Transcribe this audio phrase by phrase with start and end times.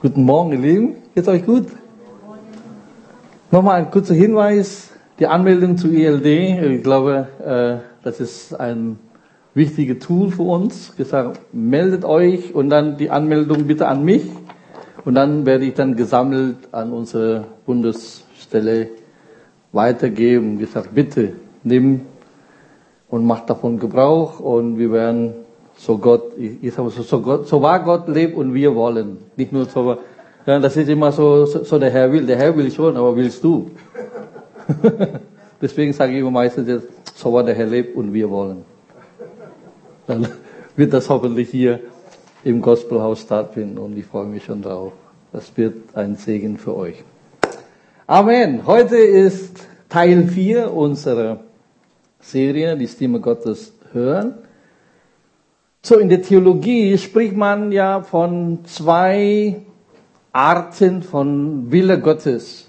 [0.00, 0.96] Guten Morgen, ihr Lieben.
[1.12, 1.66] Geht's euch gut?
[3.50, 4.92] Nochmal ein kurzer Hinweis.
[5.18, 6.24] Die Anmeldung zu ELD,
[6.76, 9.00] ich glaube, äh, das ist ein
[9.54, 10.94] wichtiges Tool für uns.
[10.94, 14.22] Gesagt, meldet euch und dann die Anmeldung bitte an mich.
[15.04, 18.90] Und dann werde ich dann gesammelt an unsere Bundesstelle
[19.72, 20.60] weitergeben.
[20.60, 21.32] Gesagt, bitte
[21.64, 22.02] nimm
[23.08, 25.34] und mach davon Gebrauch und wir werden
[25.78, 29.18] so Gott, ich, ich sage so, so, Gott, so war Gott lebt und wir wollen.
[29.36, 29.96] Nicht nur so,
[30.44, 33.16] ja, das ist immer so, so, so der Herr will, der Herr will schon, aber
[33.16, 33.70] willst du?
[35.62, 38.64] Deswegen sage ich immer meistens jetzt, so war der Herr lebt und wir wollen.
[40.06, 40.28] Dann
[40.76, 41.80] wird das hoffentlich hier
[42.44, 44.92] im Gospelhaus stattfinden und ich freue mich schon drauf.
[45.32, 47.04] Das wird ein Segen für euch.
[48.06, 48.66] Amen.
[48.66, 51.40] Heute ist Teil 4 unserer
[52.20, 54.34] Serie, die Stimme Gottes hören.
[55.82, 59.62] So, in der Theologie spricht man ja von zwei
[60.32, 62.68] Arten von Wille Gottes.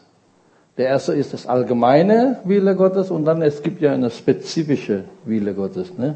[0.77, 5.53] Der erste ist das allgemeine Wille Gottes und dann es gibt ja eine spezifische Wille
[5.53, 6.15] Gottes, ne?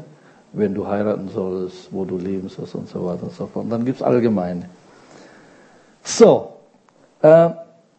[0.54, 3.64] wenn du heiraten sollst, wo du leben sollst und so weiter und so fort.
[3.64, 4.68] Und dann gibt es allgemeine.
[6.02, 6.54] So,
[7.20, 7.50] äh,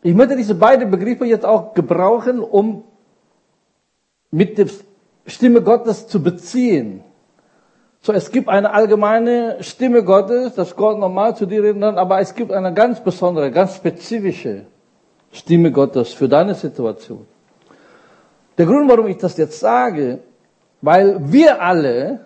[0.01, 2.83] ich möchte diese beiden Begriffe jetzt auch gebrauchen, um
[4.31, 4.67] mit der
[5.27, 7.01] Stimme Gottes zu beziehen.
[8.05, 12.19] So, es gibt eine allgemeine Stimme Gottes, dass Gott normal zu dir reden kann, aber
[12.19, 14.67] es gibt eine ganz besondere, ganz spezifische
[15.31, 17.25] Stimme Gottes für deine Situation.
[18.59, 20.19] Der Grund, warum ich das jetzt sage,
[20.81, 22.19] weil wir alle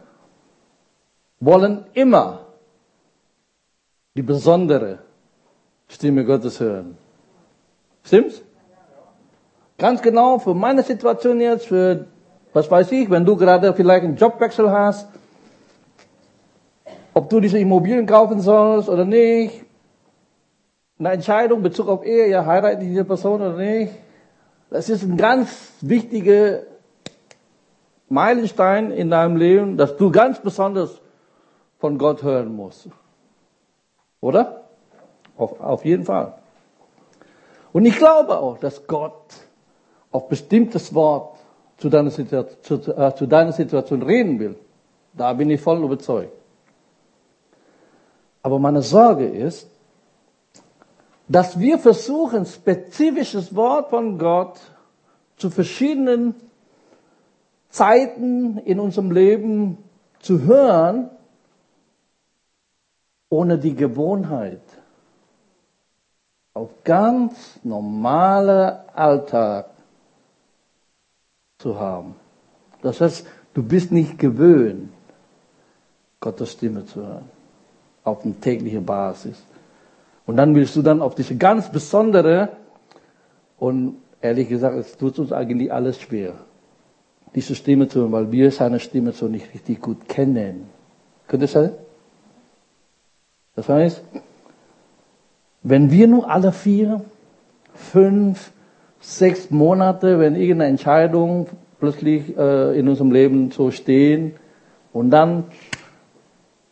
[1.39, 2.41] wollen immer
[4.15, 4.99] die besondere
[5.87, 6.97] Stimme Gottes hören.
[8.03, 8.41] Stimmt's?
[9.77, 12.05] Ganz genau für meine Situation jetzt, für
[12.51, 15.07] was weiß ich, wenn du gerade vielleicht einen Jobwechsel hast,
[17.19, 19.65] ob du diese Immobilien kaufen sollst oder nicht,
[20.97, 23.91] eine Entscheidung in Bezug auf Ehe, ja, heirate diese Person oder nicht.
[24.69, 26.61] Das ist ein ganz wichtiger
[28.07, 31.01] Meilenstein in deinem Leben, dass du ganz besonders
[31.77, 32.87] von Gott hören musst.
[34.21, 34.63] Oder?
[35.35, 36.35] Auf, auf jeden Fall.
[37.73, 39.25] Und ich glaube auch, dass Gott
[40.11, 41.37] auf bestimmtes Wort
[41.77, 44.55] zu deiner, zu, äh, zu deiner Situation reden will.
[45.13, 46.38] Da bin ich voll überzeugt.
[48.41, 49.69] Aber meine Sorge ist,
[51.27, 54.59] dass wir versuchen, spezifisches Wort von Gott
[55.37, 56.35] zu verschiedenen
[57.69, 59.77] Zeiten in unserem Leben
[60.19, 61.09] zu hören,
[63.29, 64.61] ohne die Gewohnheit
[66.55, 69.69] auf ganz normale Alltag
[71.59, 72.15] zu haben.
[72.81, 74.91] Das heißt, du bist nicht gewöhnt,
[76.19, 77.38] Gottes Stimme zu hören
[78.09, 79.41] auf eine tägliche Basis.
[80.25, 82.49] Und dann willst du dann auf diese ganz besondere,
[83.57, 86.33] und ehrlich gesagt, es tut uns eigentlich alles schwer,
[87.35, 90.69] diese Stimme zu hören, weil wir seine Stimme so nicht richtig gut kennen.
[91.27, 91.71] Könnte es sein?
[93.55, 94.03] Das heißt,
[95.63, 97.01] wenn wir nur alle vier,
[97.73, 98.51] fünf,
[98.99, 101.47] sechs Monate, wenn irgendeine Entscheidung
[101.79, 104.33] plötzlich äh, in unserem Leben so stehen
[104.93, 105.45] und dann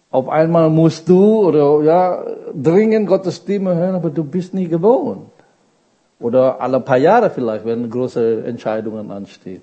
[0.10, 5.30] auf einmal musst du oder ja dringend Gottes Stimme hören, aber du bist nie gewohnt.
[6.20, 9.62] Oder alle paar Jahre vielleicht, wenn große Entscheidungen anstehen.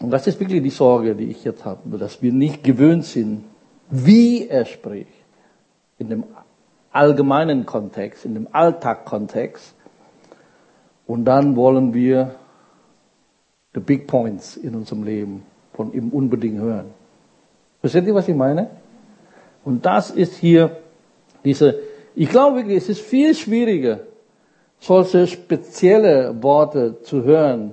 [0.00, 3.44] Und das ist wirklich die Sorge, die ich jetzt habe, dass wir nicht gewöhnt sind,
[3.88, 5.12] wie er spricht.
[5.98, 6.24] In dem
[6.90, 9.74] allgemeinen Kontext, in dem Alltagkontext.
[11.06, 12.34] Und dann wollen wir
[13.74, 17.01] die Big Points in unserem Leben von ihm unbedingt hören.
[17.82, 18.70] Versteht ihr, was ich meine?
[19.64, 20.76] Und das ist hier
[21.44, 21.80] diese,
[22.14, 24.00] ich glaube wirklich, es ist viel schwieriger,
[24.78, 27.72] solche spezielle Worte zu hören,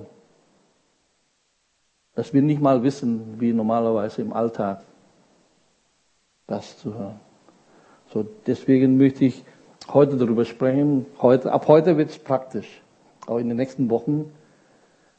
[2.16, 4.82] dass wir nicht mal wissen, wie normalerweise im Alltag
[6.48, 7.20] das zu hören.
[8.12, 9.44] So, deswegen möchte ich
[9.92, 11.06] heute darüber sprechen.
[11.22, 12.82] Heute, ab heute wird es praktisch.
[13.28, 14.32] Auch in den nächsten Wochen.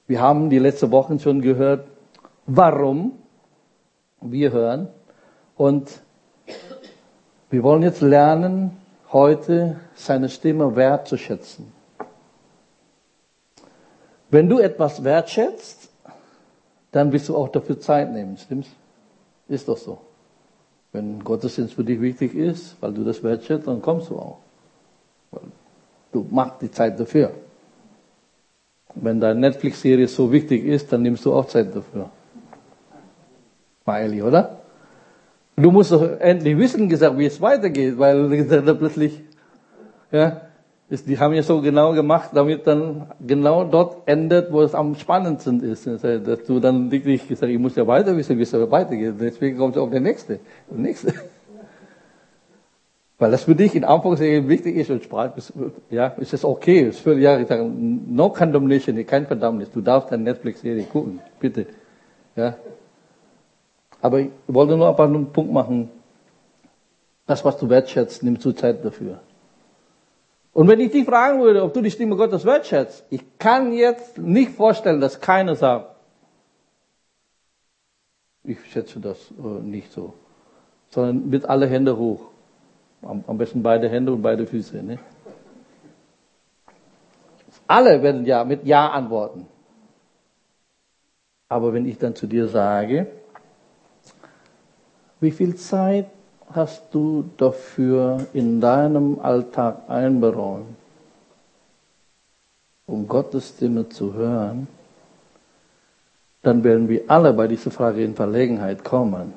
[0.06, 1.88] Wir haben die letzten Wochen schon gehört,
[2.46, 3.14] warum
[4.22, 4.88] wir hören.
[5.56, 6.02] Und
[7.50, 8.78] wir wollen jetzt lernen,
[9.12, 11.72] heute seine Stimme wertzuschätzen.
[14.30, 15.90] Wenn du etwas wertschätzt,
[16.92, 18.70] dann wirst du auch dafür Zeit nehmen, stimmt's?
[19.48, 20.00] Ist doch so.
[20.94, 24.38] Wenn Gottesdienst für dich wichtig ist, weil du das wertschätzt, dann kommst du auch.
[26.12, 27.32] Du machst die Zeit dafür.
[28.96, 32.10] Wenn deine Netflix-Serie so wichtig ist, dann nimmst du auch Zeit dafür.
[33.86, 34.58] Ehrlich, oder?
[35.56, 39.22] Du musst doch endlich wissen, gesagt, wie es weitergeht, weil gesagt, plötzlich,
[40.12, 40.42] ja,
[40.90, 44.96] ist, die haben ja so genau gemacht, damit dann genau dort endet, wo es am
[44.96, 45.88] spannendsten ist.
[45.88, 49.16] Dass du dann wirklich gesagt, ich muss ja weiter wissen, wie es weitergeht.
[49.20, 50.40] Deswegen kommt es auf der nächste,
[50.70, 51.14] der nächste.
[53.20, 55.42] Weil das für dich in Anführungszeichen wichtig ist und Sprache,
[55.92, 56.90] ja, ist es okay.
[56.90, 59.72] Ist völlig, ja, ich sage, no condemnation, kein Verdammnis.
[59.72, 61.68] Du darfst deine Netflix-Serie gucken, bitte.
[62.36, 62.56] Ja.
[64.02, 65.90] Aber ich wollte nur ein einen Punkt machen.
[67.28, 69.20] Das, was du wertschätzt, nimmst du Zeit dafür.
[70.54, 74.18] Und wenn ich dich fragen würde, ob du die Stimme Gottes wertschätzt, ich kann jetzt
[74.18, 75.96] nicht vorstellen, dass keiner sagt,
[78.44, 80.14] ich schätze das äh, nicht so.
[80.90, 82.22] Sondern mit alle Hände hoch.
[83.02, 84.84] Am, am besten beide Hände und beide Füße.
[84.84, 85.00] Ne?
[87.68, 89.48] Alle werden ja mit Ja antworten.
[91.48, 93.08] Aber wenn ich dann zu dir sage,
[95.22, 96.08] wie viel Zeit
[96.54, 100.76] hast du dafür in deinem Alltag einberäumt,
[102.88, 104.68] um Gottes Stimme zu hören,
[106.42, 109.34] dann werden wir alle bei dieser Frage in Verlegenheit kommen.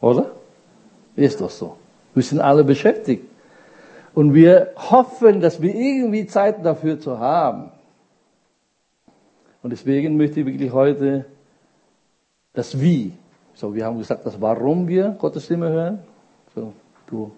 [0.00, 0.30] Oder?
[1.14, 1.76] Ist doch so.
[2.14, 3.24] Wir sind alle beschäftigt.
[4.14, 7.70] Und wir hoffen, dass wir irgendwie Zeit dafür zu haben.
[9.62, 11.26] Und deswegen möchte ich wirklich heute
[12.54, 13.12] das Wie.
[13.56, 15.98] So, wir haben gesagt, das Warum wir Gottes Stimme hören.
[16.54, 16.74] So,
[17.06, 17.32] du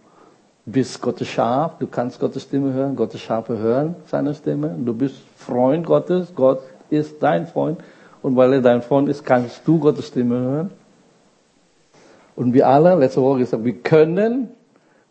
[0.67, 4.75] bist Gottes Schaf, du kannst Gottes Stimme hören, Gottes Schafe hören seine Stimme.
[4.85, 6.61] Du bist Freund Gottes, Gott
[6.91, 7.79] ist dein Freund.
[8.21, 10.71] Und weil er dein Freund ist, kannst du Gottes Stimme hören.
[12.35, 14.49] Und wir alle, letzte Woche gesagt, wir können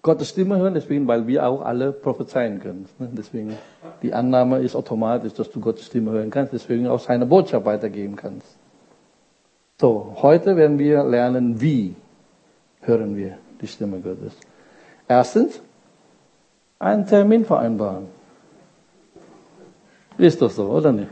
[0.02, 2.86] Gottes Stimme hören, deswegen, weil wir auch alle prophezeien können.
[3.00, 3.10] Ne?
[3.14, 3.54] Deswegen,
[4.02, 8.18] die Annahme ist automatisch, dass du Gottes Stimme hören kannst, deswegen auch seine Botschaft weitergeben
[8.18, 8.57] kannst.
[9.80, 11.96] So, heute werden wir lernen, wie
[12.82, 14.34] hören wir die Stimme Gottes.
[15.08, 15.62] Erstens,
[16.80, 18.08] einen Termin vereinbaren.
[20.18, 21.12] Ist das so, oder nicht?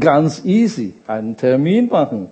[0.00, 2.30] Ganz easy, einen Termin machen.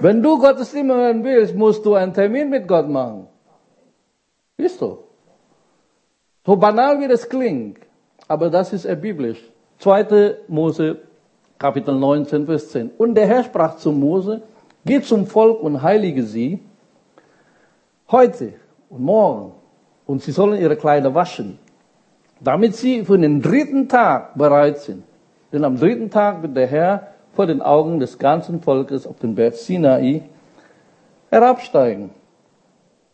[0.00, 3.26] Wenn du Gottes Stimme hören willst, musst du einen Termin mit Gott machen.
[4.58, 5.04] Ist so.
[6.44, 7.78] So banal wie das klingt,
[8.28, 9.42] aber das ist biblisch.
[9.78, 10.36] 2.
[10.48, 10.98] Mose,
[11.58, 12.90] Kapitel 19, Vers 10.
[12.98, 14.42] Und der Herr sprach zu Mose,
[14.84, 16.60] geh zum Volk und heilige sie
[18.10, 18.54] heute
[18.88, 19.52] und morgen.
[20.06, 21.58] Und sie sollen ihre Kleider waschen,
[22.40, 25.04] damit sie für den dritten Tag bereit sind.
[25.52, 29.34] Denn am dritten Tag wird der Herr vor den Augen des ganzen Volkes auf den
[29.34, 30.22] Berg Sinai
[31.30, 32.10] herabsteigen.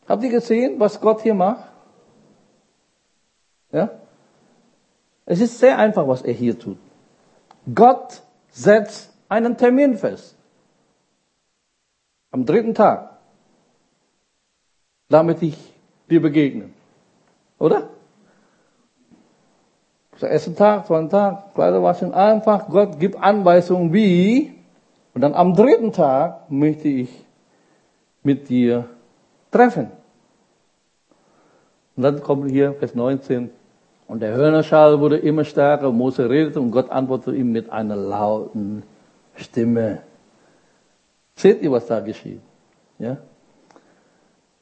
[0.09, 1.71] Habt ihr gesehen, was Gott hier macht?
[3.73, 3.91] Ja?
[5.25, 6.79] Es ist sehr einfach, was er hier tut.
[7.73, 10.37] Gott setzt einen Termin fest.
[12.31, 13.19] Am dritten Tag.
[15.09, 15.57] Damit ich
[16.09, 16.71] dir begegne.
[17.59, 17.89] Oder?
[20.21, 22.69] Der erste Tag, zweiten Tag, Kleider waschen, einfach.
[22.69, 24.53] Gott gibt Anweisungen wie.
[25.15, 27.09] Und dann am dritten Tag möchte ich
[28.23, 28.85] mit dir
[29.51, 29.91] treffen.
[31.97, 33.51] Und dann kommt hier Vers 19.
[34.07, 35.91] Und der Hörnerschall wurde immer stärker.
[35.91, 38.83] Mose redete und Gott antwortete ihm mit einer lauten
[39.37, 40.03] Stimme.
[41.41, 42.43] Seht ihr, was da geschieht?
[42.99, 43.17] Ja?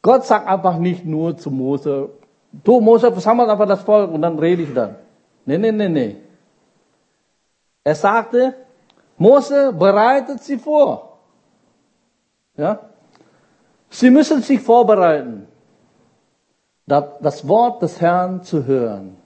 [0.01, 2.11] Gott sagt einfach nicht nur zu Mose,
[2.53, 4.95] du Mose, versammelt einfach das Volk und dann rede ich dann.
[5.45, 6.17] Nee, nee, nee, nee.
[7.83, 8.55] Er sagte,
[9.17, 11.19] Mose bereitet sie vor.
[12.57, 12.79] Ja?
[13.91, 15.49] Sie müssen sich vorbereiten
[16.87, 19.17] das Wort des Herrn zu hören.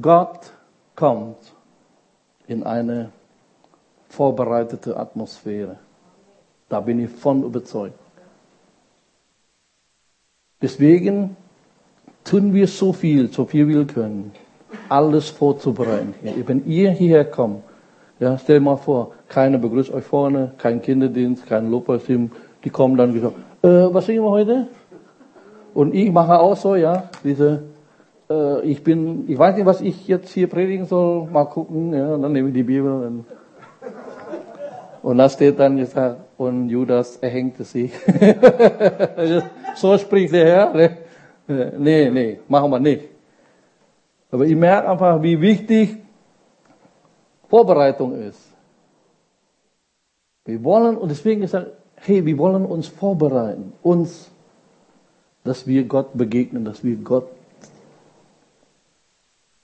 [0.00, 0.52] Gott
[0.94, 1.52] kommt
[2.46, 3.10] in eine
[4.12, 5.76] vorbereitete Atmosphäre.
[6.68, 7.98] Da bin ich von überzeugt.
[10.60, 11.36] Deswegen
[12.22, 14.32] tun wir so viel, so viel wir können,
[14.88, 16.14] alles vorzubereiten.
[16.46, 17.62] Wenn ihr hierher kommt,
[18.20, 22.30] ja, stell mal vor, keiner begrüßt euch vorne, kein Kinderdienst, kein Lobpreisteam,
[22.62, 24.68] die kommen dann gesagt, äh, was singen wir heute?
[25.74, 27.62] Und ich mache auch so, ja, diese,
[28.30, 32.14] äh, ich bin, ich weiß nicht, was ich jetzt hier predigen soll, mal gucken, ja,
[32.14, 33.24] und dann nehme ich die Bibel und,
[35.02, 37.92] und da steht dann gesagt, und Judas erhängte sich.
[39.74, 40.74] so spricht der Herr.
[40.74, 40.98] Ne?
[41.78, 43.08] Nee, nee, machen wir nicht.
[44.30, 45.96] Aber ich merke einfach, wie wichtig
[47.48, 48.40] Vorbereitung ist.
[50.44, 54.30] Wir wollen, und deswegen gesagt, hey, wir wollen uns vorbereiten, uns,
[55.44, 57.28] dass wir Gott begegnen, dass wir Gott,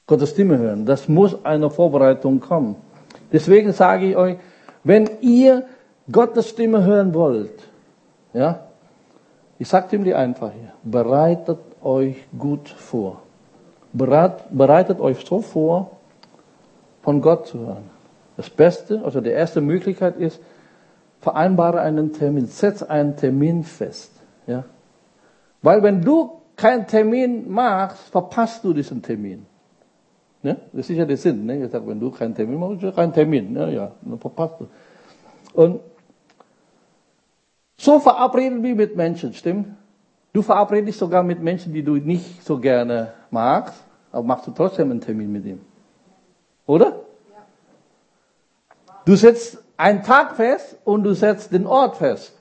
[0.07, 0.85] Gottes Stimme hören.
[0.85, 2.77] Das muss eine Vorbereitung kommen.
[3.33, 4.37] Deswegen sage ich euch,
[4.89, 5.67] wenn ihr
[6.11, 7.63] Gottes Stimme hören wollt,
[8.33, 8.61] ja,
[9.59, 13.21] ich sage ihm die einfach hier, bereitet euch gut vor.
[13.93, 15.91] Bereit, bereitet euch so vor,
[17.03, 17.91] von Gott zu hören.
[18.39, 20.41] Das Beste, also die erste Möglichkeit ist,
[21.21, 24.13] vereinbare einen Termin, setz einen Termin fest.
[24.47, 24.65] Ja?
[25.61, 29.45] Weil wenn du keinen Termin machst, verpasst du diesen Termin.
[30.43, 30.57] Ne?
[30.73, 31.47] Das ist ja der Sinn.
[31.47, 31.65] Ne?
[31.65, 33.53] Ich sage, wenn du keinen Termin machst, ist kein Termin.
[33.53, 33.75] Ne?
[33.75, 34.69] Ja, dann verpasst du.
[35.53, 35.81] Und
[37.77, 39.69] so verabreden wir mit Menschen, stimmt?
[40.33, 44.91] Du verabredest sogar mit Menschen, die du nicht so gerne magst, aber machst du trotzdem
[44.91, 45.61] einen Termin mit ihm.
[46.67, 47.01] Oder?
[49.05, 52.35] Du setzt einen Tag fest und du setzt den Ort fest.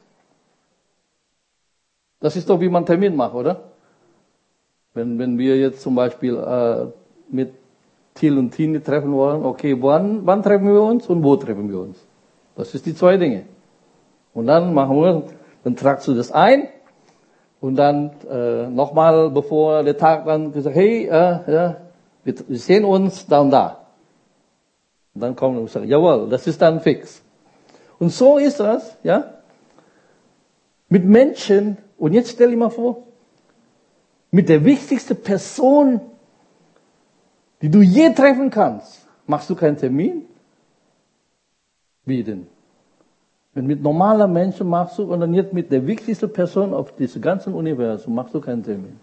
[2.20, 3.72] Das ist doch, wie man einen Termin macht, oder?
[4.94, 6.88] Wenn, wenn wir jetzt zum Beispiel äh,
[7.30, 7.54] mit
[8.18, 11.80] Thiel und Tine treffen wollen, okay, wann, wann treffen wir uns und wo treffen wir
[11.80, 11.98] uns?
[12.56, 13.44] Das ist die zwei Dinge.
[14.34, 15.24] Und dann machen wir,
[15.64, 16.68] dann tragst du das ein
[17.62, 21.78] und dann äh, nochmal, bevor der Tag dann gesagt, hey, äh, ja,
[22.24, 23.88] wir, wir sehen uns da und da.
[25.14, 27.24] Und dann kommen und sagen, jawohl, das ist dann fix.
[28.00, 29.34] Und so ist das, ja,
[30.90, 31.78] mit Menschen.
[31.98, 33.04] Und jetzt stell dir mal vor,
[34.30, 36.02] mit der wichtigsten Person,
[37.62, 40.26] die du je treffen kannst, machst du keinen Termin?
[42.06, 42.48] Wie denn?
[43.54, 47.22] Wenn mit normaler Menschen machst du und dann jetzt mit der wichtigsten Person auf diesem
[47.22, 49.00] ganzen Universum machst du keinen Termin.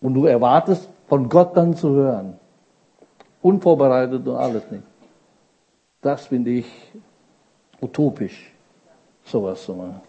[0.00, 2.38] Und du erwartest von Gott dann zu hören.
[3.40, 4.84] Unvorbereitet und alles nicht.
[6.02, 6.66] Das finde ich
[7.80, 8.52] utopisch,
[9.24, 10.02] sowas zu machen.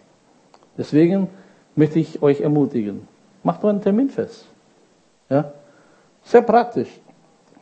[0.76, 1.28] Deswegen
[1.74, 3.08] möchte ich euch ermutigen.
[3.42, 4.46] Macht einen Termin fest.
[5.30, 5.52] Ja?
[6.26, 6.88] Sehr praktisch.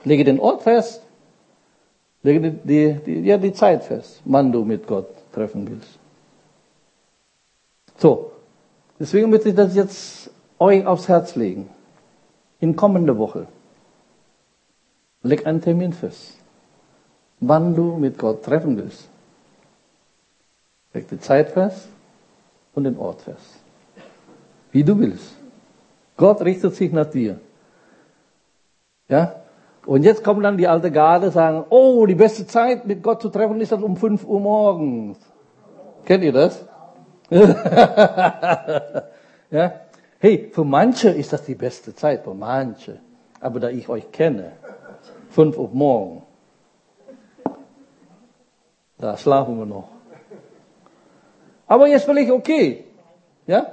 [0.04, 1.02] Lege den Ort fest,
[2.22, 5.98] lege die, die, ja, die Zeit fest, wann du mit Gott treffen willst.
[7.96, 8.32] So,
[8.98, 11.68] deswegen möchte ich das jetzt euch aufs Herz legen.
[12.60, 13.46] In kommender Woche.
[15.22, 16.36] Leg einen Termin fest,
[17.40, 19.08] wann du mit Gott treffen willst.
[20.92, 21.88] Leg die Zeit fest
[22.74, 23.60] und den Ort fest.
[24.72, 25.32] Wie du willst.
[26.16, 27.40] Gott richtet sich nach dir.
[29.08, 29.36] Ja?
[29.86, 33.28] Und jetzt kommen dann die alte Garde sagen, oh, die beste Zeit mit Gott zu
[33.28, 35.18] treffen ist dann um 5 Uhr morgens.
[36.04, 36.64] Kennt ihr das?
[39.50, 39.72] ja?
[40.18, 42.98] Hey, für manche ist das die beste Zeit, für manche.
[43.40, 44.52] Aber da ich euch kenne,
[45.30, 46.22] 5 Uhr morgens,
[48.96, 49.88] da schlafen wir noch.
[51.66, 52.84] Aber jetzt will ich okay.
[53.46, 53.66] Ja?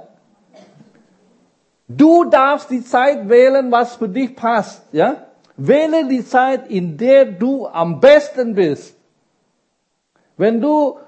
[1.96, 4.82] Du darfst die Zeit wählen, was für dich passt.
[4.92, 5.26] Ja?
[5.56, 8.96] Wähle die Zeit, in der du am besten bist.
[10.36, 10.98] Wenn du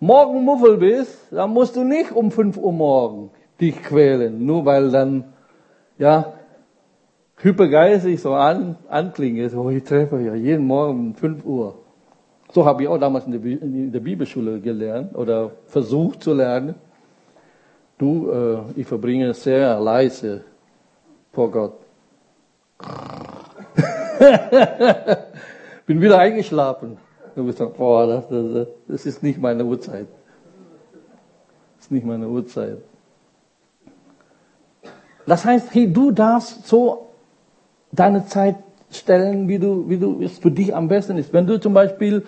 [0.00, 3.30] morgen Muffel bist, dann musst du nicht um 5 Uhr morgen
[3.60, 5.24] dich quälen, nur weil dann,
[5.98, 6.34] ja,
[7.38, 9.50] hypergeistig so an, anklingt.
[9.50, 11.74] So, ich treffe ja jeden Morgen um 5 Uhr.
[12.52, 16.76] So habe ich auch damals in der, in der Bibelschule gelernt oder versucht zu lernen.
[17.98, 20.42] Du, äh, ich verbringe sehr leise
[21.32, 21.74] vor Gott.
[25.86, 26.96] Bin wieder eingeschlafen.
[27.34, 30.06] Und gesagt, boah, das, das, das ist nicht meine Uhrzeit.
[31.76, 32.78] Das ist nicht meine Uhrzeit.
[35.26, 37.08] Das heißt, hey, du darfst so
[37.92, 38.56] deine Zeit
[38.90, 41.32] stellen, wie du, wie du es für dich am besten ist.
[41.32, 42.24] Wenn du zum Beispiel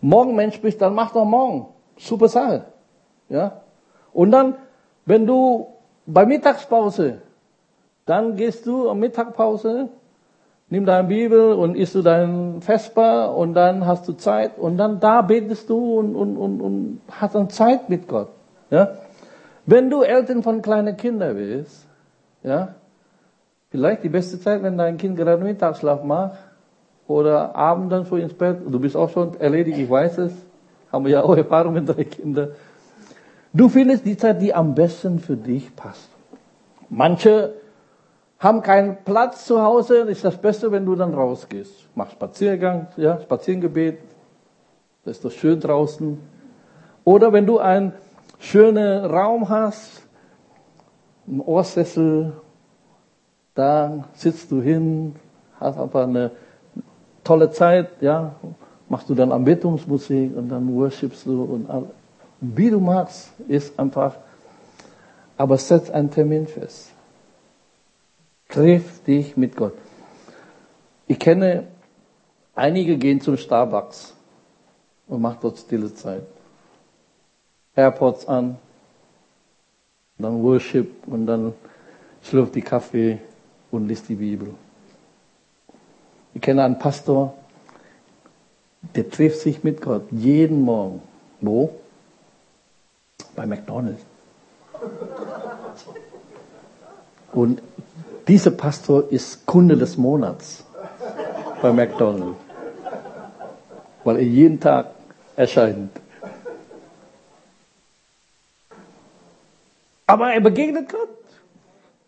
[0.00, 1.66] morgen Mensch bist, dann mach doch morgen.
[1.96, 2.66] Super Sache.
[3.28, 3.62] Ja?
[4.12, 4.54] Und dann,
[5.06, 5.68] wenn du
[6.06, 7.18] bei Mittagspause,
[8.06, 9.88] dann gehst du am Mittagpause,
[10.70, 15.00] nimm deine Bibel und isst du dein Vesper und dann hast du Zeit und dann
[15.00, 18.28] da betest du und, und, und, und hast dann Zeit mit Gott.
[18.70, 18.92] Ja?
[19.66, 21.86] Wenn du Eltern von kleinen Kindern bist,
[22.42, 22.74] ja,
[23.70, 26.38] Vielleicht die beste Zeit, wenn dein Kind gerade Mittagsschlaf macht
[27.06, 28.60] oder Abend dann vor ins Bett.
[28.66, 30.32] Du bist auch schon erledigt, ich weiß es.
[30.90, 32.52] Haben wir ja auch Erfahrung mit drei Kindern.
[33.52, 36.08] Du findest die Zeit, die am besten für dich passt.
[36.88, 37.54] Manche
[38.38, 41.88] haben keinen Platz zu Hause, ist das Beste, wenn du dann rausgehst.
[41.94, 43.98] Mach Spaziergang, ja, Spaziergebet.
[45.04, 46.18] Das ist doch schön draußen.
[47.04, 47.92] Oder wenn du einen
[48.38, 50.02] schönen Raum hast,
[51.26, 52.32] einen Ohrsessel
[53.58, 55.16] da sitzt du hin,
[55.58, 56.30] hast einfach eine
[57.24, 58.36] tolle Zeit, ja,
[58.88, 61.86] machst du dann Anbetungsmusik und dann worshipst du und all.
[62.40, 64.16] Wie du magst, ist einfach,
[65.36, 66.90] aber setz einen Termin fest.
[68.48, 69.74] Triff dich mit Gott.
[71.06, 71.66] Ich kenne,
[72.54, 74.14] einige gehen zum Starbucks.
[75.08, 76.22] und macht dort stille Zeit.
[77.74, 78.58] AirPods an,
[80.18, 81.54] dann Worship und dann
[82.22, 83.18] schlürft die Kaffee
[83.70, 84.54] und liest die Bibel.
[86.34, 87.34] Ich kenne einen Pastor,
[88.94, 91.02] der trifft sich mit Gott jeden Morgen.
[91.40, 91.70] Wo?
[93.38, 94.02] Bei McDonald's.
[97.32, 97.62] Und
[98.26, 100.64] dieser Pastor ist Kunde des Monats
[101.62, 102.40] bei McDonald's,
[104.02, 104.86] weil er jeden Tag
[105.36, 105.92] erscheint.
[110.04, 111.08] Aber er begegnet Gott.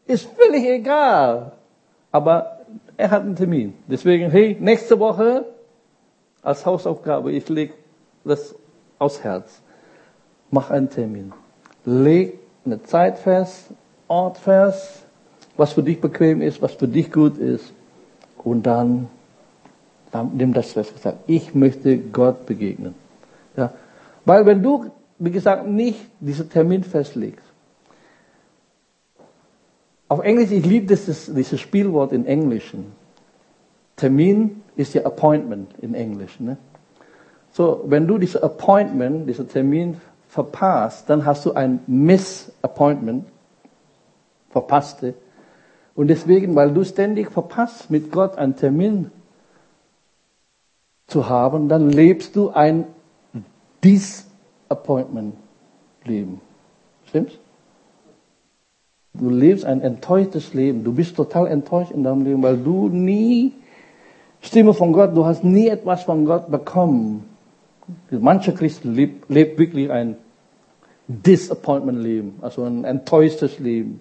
[0.09, 1.53] Ist völlig egal.
[2.11, 2.59] Aber
[2.97, 3.75] er hat einen Termin.
[3.87, 5.45] Deswegen, hey, nächste Woche
[6.43, 7.75] als Hausaufgabe, ich lege
[8.25, 8.53] das
[8.99, 9.63] aufs Herz.
[10.51, 11.33] Mach einen Termin.
[11.85, 13.67] Leg eine Zeit fest,
[14.09, 15.05] Ort fest,
[15.57, 17.73] was für dich bequem ist, was für dich gut ist.
[18.39, 19.09] Und dann,
[20.11, 20.93] dann nimm das fest.
[21.27, 22.95] Ich möchte Gott begegnen.
[23.57, 23.73] Ja?
[24.25, 27.45] Weil wenn du, wie gesagt, nicht diesen Termin festlegst,
[30.09, 32.87] auf Englisch, ich liebe dieses, dieses Spielwort in Englischen.
[33.95, 36.41] Termin ist ja Appointment in Englisch.
[36.41, 36.57] Ne?
[37.53, 43.27] So, wenn du dieses Appointment, diesen Termin verpasst, dann hast du ein Miss-Appointment,
[44.51, 45.13] verpasste.
[45.95, 49.11] Und deswegen, weil du ständig verpasst, mit Gott einen Termin
[51.09, 52.87] zu haben, dann lebst du ein
[53.83, 56.41] Disappointment-Leben.
[57.07, 57.37] Stimmt's?
[59.15, 60.85] Du lebst ein enttäuschtes Leben.
[60.85, 63.55] Du bist total enttäuscht in deinem Leben, weil du nie
[64.43, 67.30] Stimme von Gott, du hast nie etwas von Gott bekommen.
[68.11, 70.17] Manche Christen lebt, lebt wirklich ein
[71.09, 74.01] Disappointment-Leben, also ein enttäuschtes Leben,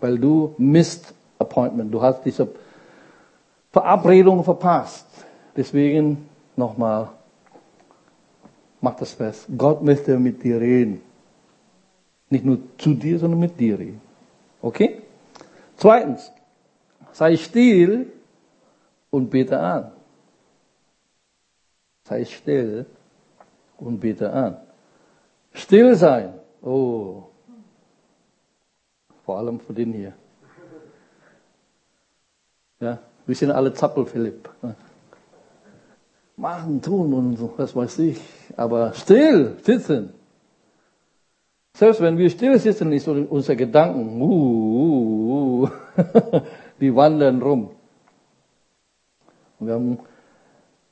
[0.00, 2.48] weil du Missed Appointment, du hast diese
[3.72, 5.06] Verabredung verpasst.
[5.56, 7.10] Deswegen nochmal,
[8.80, 9.46] mach das fest.
[9.56, 11.00] Gott möchte mit dir reden.
[12.30, 14.00] Nicht nur zu dir, sondern mit dir reden.
[14.62, 15.02] Okay?
[15.76, 16.30] Zweitens,
[17.12, 18.12] sei still
[19.10, 19.92] und bete an.
[22.04, 22.86] Sei still
[23.78, 24.56] und bete an.
[25.52, 26.34] Still sein.
[26.62, 27.24] Oh.
[29.24, 30.12] Vor allem für den hier.
[32.80, 34.48] Ja, wir sind alle Zappel, Philipp.
[36.36, 38.20] Machen, tun und so, was weiß ich.
[38.56, 40.12] Aber still sitzen.
[41.76, 46.40] Selbst wenn wir still sitzen, ist unser Gedanken, uh, uh, uh,
[46.80, 47.70] die wandern rum.
[49.58, 49.98] Und wir haben,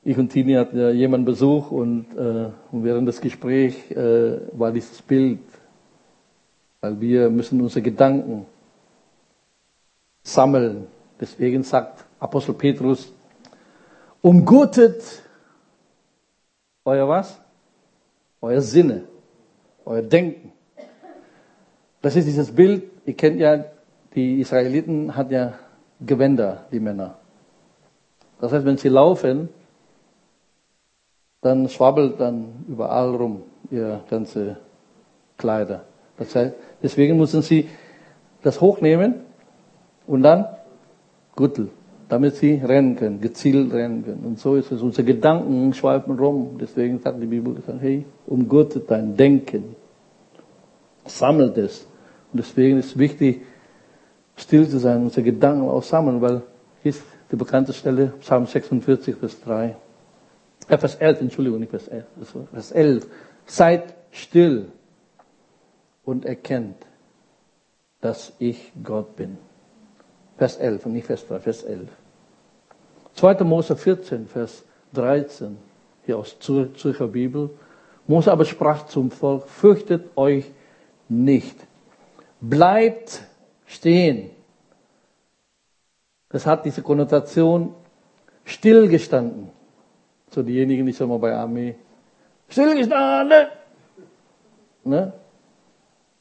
[0.05, 4.71] ich und Tini hatten ja jemanden Besuch und, äh, und während des Gesprächs äh, war
[4.71, 5.39] dieses Bild,
[6.81, 8.45] weil wir müssen unsere Gedanken
[10.23, 10.87] sammeln.
[11.19, 13.13] Deswegen sagt Apostel Petrus,
[14.21, 15.03] umgutet
[16.83, 17.39] euer was?
[18.41, 19.05] Euer Sinne,
[19.85, 20.51] euer Denken.
[22.01, 23.63] Das ist dieses Bild, ihr kennt ja,
[24.15, 25.53] die Israeliten hat ja
[26.01, 27.17] Gewänder, die Männer.
[28.41, 29.47] Das heißt, wenn sie laufen,
[31.43, 34.57] dann schwabbelt dann überall rum ihr ganze
[35.37, 35.83] Kleider.
[36.17, 37.67] Das heißt, deswegen müssen sie
[38.41, 39.15] das hochnehmen
[40.07, 40.45] und dann
[41.35, 41.69] Gürtel,
[42.09, 44.23] damit sie rennen können, gezielt rennen können.
[44.25, 44.81] Und so ist es.
[44.81, 46.57] Unsere Gedanken schweifen rum.
[46.59, 49.75] Deswegen sagt die Bibel, hey, umgürtet dein Denken.
[51.05, 51.87] Sammelt es.
[52.31, 53.41] Und deswegen ist es wichtig,
[54.35, 56.41] still zu sein, unsere Gedanken auch sammeln, weil
[56.81, 59.75] hier ist die bekannte Stelle, Psalm 46, Vers 3.
[60.67, 62.05] Äh, Vers 11, Entschuldigung, nicht Vers 11.
[62.51, 63.07] Vers 11.
[63.45, 64.71] Seid still
[66.05, 66.85] und erkennt,
[68.01, 69.37] dass ich Gott bin.
[70.37, 71.89] Vers 11 und nicht Vers 3, Vers 11.
[73.15, 73.43] 2.
[73.43, 75.57] Mose 14, Vers 13,
[76.05, 77.49] hier aus Zürcher Bibel.
[78.07, 80.45] Mose aber sprach zum Volk, fürchtet euch
[81.07, 81.55] nicht
[82.49, 83.23] bleibt
[83.65, 84.31] stehen.
[86.29, 87.73] Das hat diese Konnotation
[88.43, 89.49] stillgestanden.
[90.33, 91.75] So diejenigen, die schon mal bei Armee
[92.49, 93.49] stillgestanden.
[94.83, 95.13] Ne?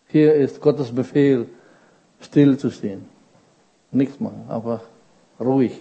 [0.09, 1.47] Hier ist Gottes Befehl,
[2.21, 3.09] still zu stehen.
[3.91, 4.83] Nichts machen, einfach
[5.41, 5.81] ruhig.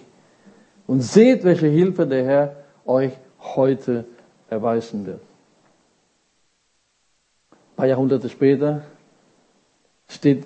[0.88, 4.06] Und seht, welche Hilfe der Herr euch heute
[4.50, 5.20] erweisen wird.
[7.52, 8.84] Ein paar Jahrhunderte später
[10.08, 10.46] steht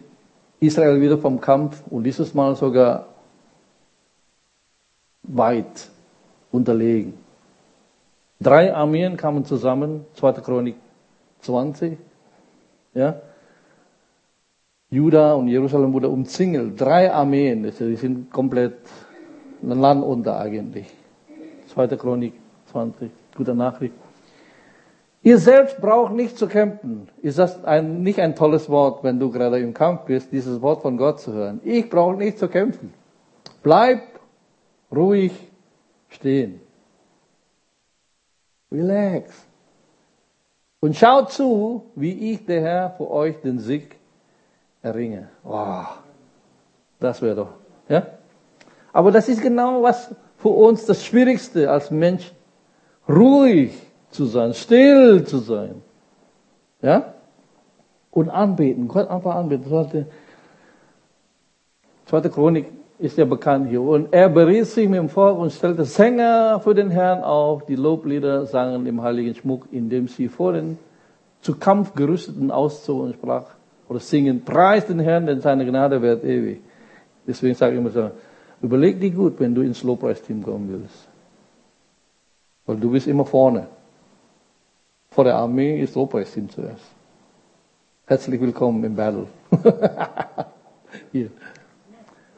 [0.59, 3.09] Israel wieder vom Kampf und dieses Mal sogar
[5.21, 5.89] weit
[6.51, 7.24] unterlegen.
[8.39, 10.33] Drei Armeen kamen zusammen, 2.
[10.33, 10.75] Chronik
[11.41, 11.97] 20,
[12.93, 13.21] ja.
[14.89, 16.79] Juda und Jerusalem wurde umzingelt.
[16.79, 18.77] Drei Armeen, die sind komplett
[19.61, 20.87] ein Land unter eigentlich.
[21.73, 21.87] 2.
[21.95, 22.33] Chronik
[22.71, 23.93] 20, gute Nachricht.
[25.23, 27.09] Ihr selbst braucht nicht zu kämpfen.
[27.21, 30.83] Ist das ein, nicht ein tolles Wort, wenn du gerade im Kampf bist, dieses Wort
[30.83, 31.61] von Gott zu hören?
[31.63, 32.93] Ich brauche nicht zu kämpfen.
[33.63, 34.03] Bleib
[34.91, 35.31] ruhig
[36.09, 36.61] stehen.
[38.71, 39.45] Relax.
[40.79, 43.97] Und schaut zu, wie ich, der Herr, für euch den Sieg
[44.81, 45.29] erringe.
[45.43, 45.83] Oh,
[46.99, 47.53] das wäre doch,
[47.89, 48.05] ja?
[48.93, 52.31] Aber das ist genau was für uns das Schwierigste als Mensch.
[53.09, 53.73] Ruhig
[54.09, 55.81] zu sein, still zu sein.
[56.81, 57.13] Ja?
[58.11, 60.07] Und anbeten, Gott einfach anbeten.
[62.05, 63.81] Zweite, Chronik ist ja bekannt hier.
[63.81, 67.75] Und er beriet sich mit dem Volk und stellte Sänger für den Herrn auf, die
[67.75, 70.77] Loblieder sangen im heiligen Schmuck, indem sie vor den
[71.41, 73.45] zu Kampf gerüsteten auszogen und sprach
[73.87, 76.61] oder singen, preis den Herrn, denn seine Gnade wird ewig.
[77.27, 78.11] Deswegen sage ich immer so,
[78.61, 81.07] überleg dich gut, wenn du ins Lobpreisteam kommen willst.
[82.65, 83.67] Weil du bist immer vorne.
[85.11, 86.85] Vor der Armee ist Lobpreisteam zuerst.
[88.07, 89.27] Herzlich willkommen im Battle.
[91.11, 91.29] Hier.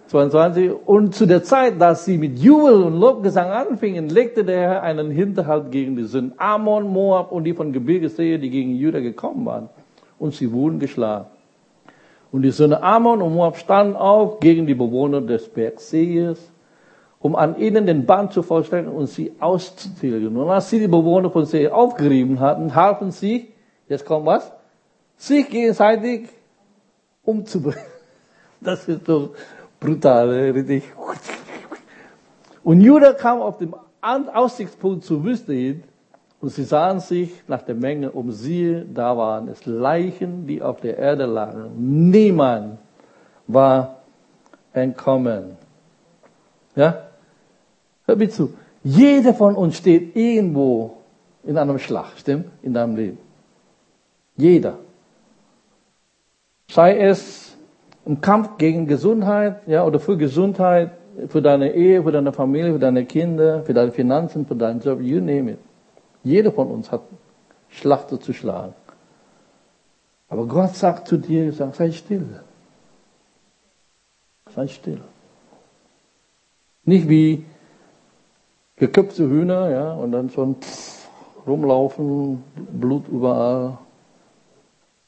[0.08, 0.72] 22.
[0.86, 5.12] Und zu der Zeit, dass sie mit Jubel und Lobgesang anfingen, legte der Herr einen
[5.12, 9.70] Hinterhalt gegen die Sünden Ammon, Moab und die von Gebirgessehe, die gegen Juda gekommen waren.
[10.20, 11.28] Und sie wurden geschlagen.
[12.32, 16.52] Und die Söhne Ammon und Moab standen auf gegen die Bewohner des Bergsees,
[17.20, 20.36] um an ihnen den Band zu vollstrecken und sie auszutilgen.
[20.36, 23.50] Und als sie die Bewohner von See aufgerieben hatten, halfen sie,
[23.88, 24.52] jetzt kommt was,
[25.15, 26.30] sich gegenseitig
[27.24, 27.80] umzubringen.
[28.60, 29.36] Das ist doch
[29.80, 30.84] brutal, richtig.
[32.63, 35.84] Und Judah kam auf dem Aussichtspunkt zur Wüste hin
[36.40, 38.32] und sie sahen sich nach der Menge um.
[38.32, 42.10] Siehe, da waren es Leichen, die auf der Erde lagen.
[42.10, 42.80] Niemand
[43.48, 44.02] war
[44.74, 45.58] entkommen.
[46.76, 47.08] Ja?
[48.06, 48.54] Hör mir zu.
[48.84, 50.98] Jeder von uns steht irgendwo
[51.44, 52.46] in einem Schlag, stimmt?
[52.62, 53.18] In deinem Leben.
[54.36, 54.78] Jeder.
[56.70, 57.47] Sei es
[58.08, 60.91] ein Kampf gegen Gesundheit, ja, oder für Gesundheit,
[61.28, 65.02] für deine Ehe, für deine Familie, für deine Kinder, für deine Finanzen, für deinen Job,
[65.02, 65.60] you name it.
[66.24, 67.02] Jeder von uns hat
[67.70, 68.74] Schlachter zu schlagen.
[70.30, 72.41] Aber Gott sagt zu dir, sagt, sei still.
[74.54, 75.02] Sei still.
[76.86, 77.46] Nicht wie
[78.78, 80.56] geköpfte Hühner, ja, und dann schon
[81.46, 83.78] rumlaufen, Blut überall.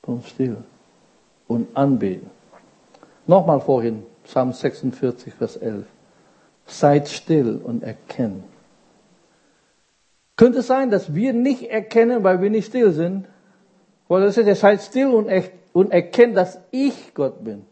[0.06, 0.58] Sondern still.
[1.48, 2.39] Und anbeten.
[3.30, 5.86] Nochmal vorhin, Psalm 46, Vers 11.
[6.66, 8.44] Seid still und erkennt.
[10.36, 13.28] Könnte es sein, dass wir nicht erkennen, weil wir nicht still sind?
[14.08, 17.68] Weil das ist ja, seid still und, er, und erkennt, dass ich Gott bin.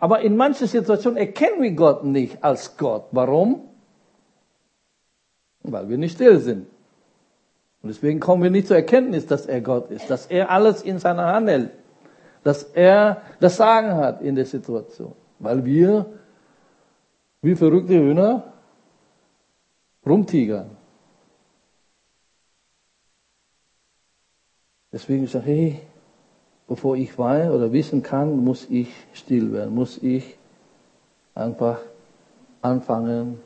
[0.00, 3.04] Aber in manchen Situationen erkennen wir Gott nicht als Gott.
[3.12, 3.68] Warum?
[5.62, 6.66] Weil wir nicht still sind.
[7.82, 10.98] Und deswegen kommen wir nicht zur Erkenntnis, dass er Gott ist, dass er alles in
[10.98, 11.70] seiner Hand hält
[12.42, 15.12] dass er das Sagen hat in der Situation.
[15.38, 16.06] Weil wir,
[17.40, 18.52] wie verrückte Hühner,
[20.04, 20.70] rumtigern.
[24.92, 25.80] Deswegen sage ich, hey,
[26.68, 30.36] bevor ich weiß oder wissen kann, muss ich still werden, muss ich
[31.34, 31.78] einfach
[32.60, 33.40] anfangen,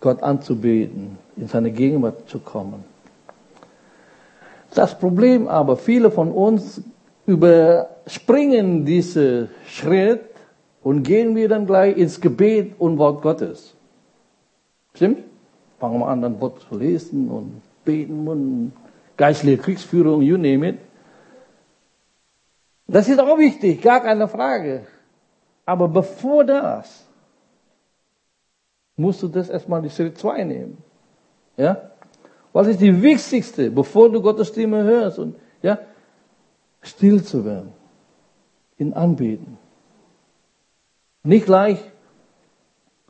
[0.00, 2.84] Gott anzubeten, in seine Gegenwart zu kommen.
[4.74, 6.82] Das Problem aber, viele von uns
[7.26, 10.30] überspringen diesen Schritt
[10.82, 13.74] und gehen wir dann gleich ins Gebet und Wort Gottes.
[14.94, 15.24] Stimmt?
[15.78, 18.72] Fangen wir an, dann Wort zu lesen und beten und
[19.16, 20.78] geistliche Kriegsführung, you name it.
[22.86, 24.86] Das ist auch wichtig, gar keine Frage.
[25.64, 27.04] Aber bevor das,
[28.96, 30.78] musst du das erstmal die Schritt 2 nehmen.
[31.56, 31.90] Ja?
[32.52, 35.18] Was ist die wichtigste, bevor du Gottes Stimme hörst?
[35.18, 35.78] Und, ja?
[36.86, 37.72] Still zu werden,
[38.78, 39.58] ihn anbeten.
[41.22, 41.78] Nicht gleich,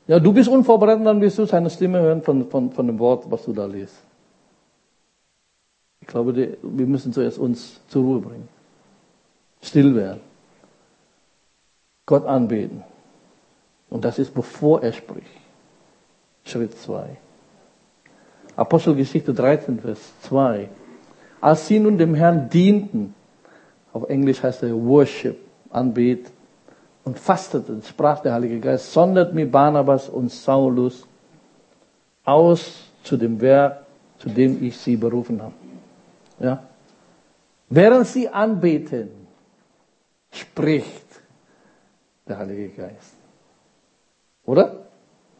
[0.06, 3.30] ja, du bist unvorbereitet, dann wirst du seine Stimme hören von, von, von dem Wort,
[3.30, 3.96] was du da liest.
[6.00, 8.48] Ich glaube, wir müssen zuerst uns zur Ruhe bringen.
[9.60, 10.20] Still werden.
[12.06, 12.84] Gott anbeten.
[13.90, 15.26] Und das ist bevor er spricht.
[16.44, 17.16] Schritt 2.
[18.54, 20.68] Apostelgeschichte 13, Vers 2.
[21.40, 23.15] Als sie nun dem Herrn dienten,
[23.96, 25.38] auf Englisch heißt er Worship,
[25.70, 26.30] Anbet.
[27.04, 31.06] Und fasteten, sprach der Heilige Geist, sondert mir Barnabas und Saulus
[32.24, 33.86] aus zu dem Werk,
[34.18, 35.54] zu dem ich sie berufen habe.
[36.40, 36.64] Ja?
[37.68, 39.08] Während sie anbeten,
[40.32, 41.22] spricht
[42.26, 43.16] der Heilige Geist.
[44.44, 44.86] Oder?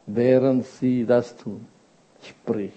[0.07, 1.67] Während sie das tun,
[2.23, 2.75] spricht.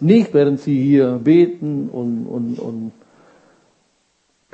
[0.00, 2.92] Nicht während sie hier beten und, und, und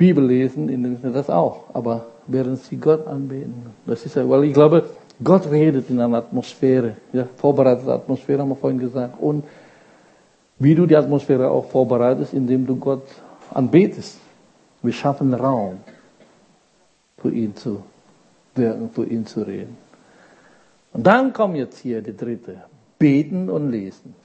[0.01, 3.67] Bibel lesen, das auch, aber während sie Gott anbeten.
[3.85, 4.89] Das ist ja, weil ich glaube,
[5.23, 9.21] Gott redet in einer Atmosphäre, ja, vorbereitete Atmosphäre haben wir vorhin gesagt.
[9.21, 9.43] Und
[10.57, 13.03] wie du die Atmosphäre auch vorbereitest, indem du Gott
[13.53, 14.17] anbetest.
[14.81, 15.77] Wir schaffen Raum
[17.19, 17.83] für ihn zu
[18.55, 19.77] wirken, für ihn zu reden.
[20.93, 22.63] Und dann kommt jetzt hier die dritte.
[22.97, 24.15] Beten und lesen.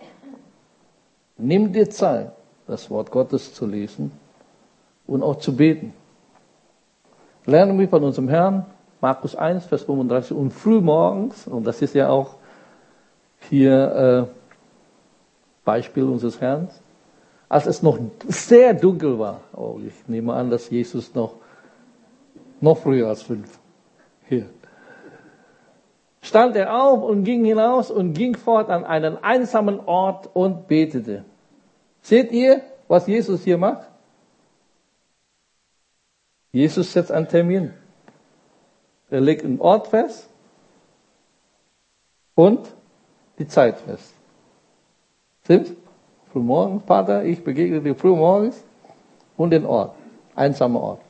[1.37, 2.33] Nimm dir Zeit,
[2.67, 4.11] das Wort Gottes zu lesen
[5.07, 5.93] und auch zu beten.
[7.45, 8.67] Lernen wir von unserem Herrn,
[9.01, 12.35] Markus 1, Vers 35, und früh morgens, und das ist ja auch
[13.49, 14.37] hier äh,
[15.65, 16.69] Beispiel unseres Herrn,
[17.49, 21.35] als es noch sehr dunkel war, oh, ich nehme an, dass Jesus noch,
[22.61, 23.59] noch früher als fünf
[24.29, 24.47] hier,
[26.21, 31.25] stand er auf und ging hinaus und ging fort an einen einsamen Ort und betete.
[32.03, 33.89] Seht ihr, was Jesus hier macht?
[36.57, 37.75] Jesus setzt einen Termin.
[39.11, 40.27] Er legt einen Ort fest
[42.35, 42.61] und
[43.39, 44.15] die Zeit fest.
[45.45, 45.73] Stimmt's?
[46.33, 48.65] Frühmorgens, Vater, ich begegne dir frühmorgens
[49.37, 49.97] und den Ort.
[50.35, 51.01] Einsamer Ort.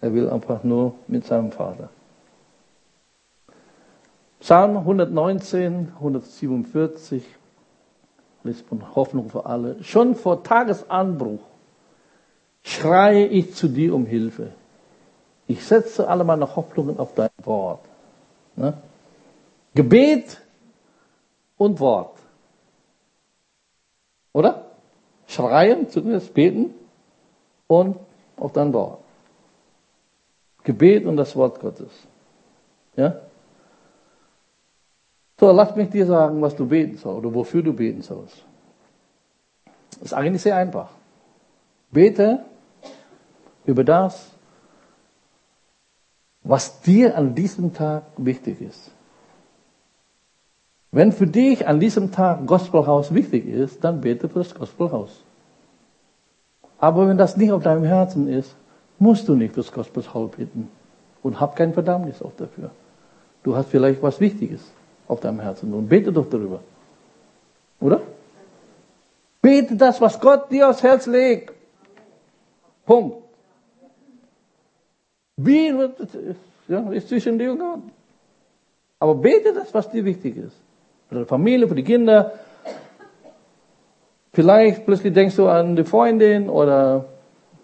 [0.00, 1.88] Er will einfach nur mit seinem Vater.
[4.38, 7.24] Psalm 119, 147,
[8.44, 9.82] liest von Hoffnung für alle.
[9.82, 11.40] Schon vor Tagesanbruch
[12.62, 14.52] schreie ich zu dir um Hilfe.
[15.50, 17.80] Ich setze alle meine Hoffnungen auf dein Wort.
[18.54, 18.72] Ne?
[19.74, 20.40] Gebet
[21.56, 22.16] und Wort.
[24.32, 24.66] Oder?
[25.26, 26.72] Schreien, zumindest beten
[27.66, 27.96] und
[28.36, 29.00] auf dein Wort.
[30.62, 31.90] Gebet und das Wort Gottes.
[32.94, 33.16] Ja?
[35.40, 38.44] So, lass mich dir sagen, was du beten sollst oder wofür du beten sollst.
[39.94, 40.90] Das ist eigentlich sehr einfach.
[41.90, 42.44] Bete
[43.66, 44.30] über das,
[46.42, 48.90] was dir an diesem Tag wichtig ist.
[50.92, 55.22] Wenn für dich an diesem Tag Gospelhaus wichtig ist, dann bete für das Gospelhaus.
[56.78, 58.56] Aber wenn das nicht auf deinem Herzen ist,
[58.98, 60.68] musst du nicht fürs Gospelhaus beten
[61.22, 62.70] und hab kein Verdammnis auch dafür.
[63.42, 64.60] Du hast vielleicht was Wichtiges
[65.06, 66.60] auf deinem Herzen und bete doch darüber.
[67.80, 68.00] Oder?
[69.40, 71.52] Bete das, was Gott dir aufs Herz legt.
[72.84, 73.29] Punkt.
[75.42, 75.68] Wie
[76.68, 77.80] ja, ist zwischen dir und Gott.
[78.98, 80.56] Aber bete das, was dir wichtig ist
[81.08, 82.32] für die Familie, für die Kinder.
[84.32, 87.06] Vielleicht plötzlich denkst du an die Freundin oder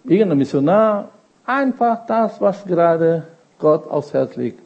[0.03, 1.09] irgendeinen Missionar.
[1.45, 3.23] Einfach das, was gerade
[3.57, 4.59] Gott aufs Herz legt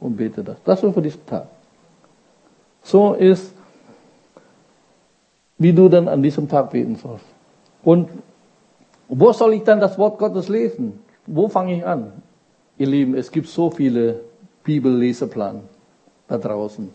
[0.00, 0.56] und bete das.
[0.64, 1.46] Das ist für diesen Tag.
[2.82, 3.54] So ist,
[5.56, 7.24] wie du dann an diesem Tag beten sollst.
[7.82, 8.10] Und
[9.08, 11.00] wo soll ich dann das Wort Gottes lesen?
[11.26, 12.12] Wo fange ich an?
[12.78, 14.20] Ihr Lieben, es gibt so viele
[14.64, 15.62] Bibelleseplan
[16.28, 16.90] da draußen.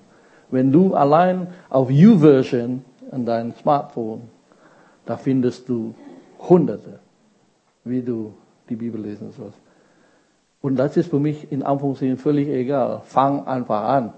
[0.51, 4.29] Wenn du allein auf YouVersion an deinem Smartphone,
[5.05, 5.95] da findest du
[6.37, 6.99] Hunderte,
[7.83, 8.33] wie du
[8.69, 9.57] die Bibel lesen sollst.
[10.61, 13.01] Und das ist für mich in Anführungszeichen völlig egal.
[13.05, 14.13] Fang einfach an.